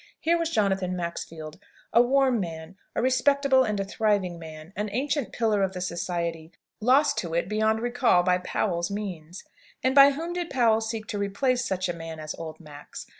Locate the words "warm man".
2.01-2.75